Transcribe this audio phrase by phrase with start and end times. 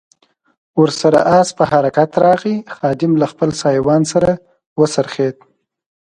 [0.79, 4.31] ور سره آس په حرکت راغی، خادم له خپل سایوان سره
[4.77, 5.35] و څرخېد.